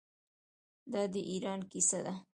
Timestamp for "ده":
2.05-2.13